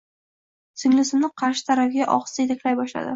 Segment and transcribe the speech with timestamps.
[0.83, 3.09] Singlisini qarshi tarafga ohista yetaklay boshladi.